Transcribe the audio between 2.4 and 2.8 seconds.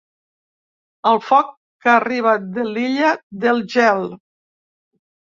de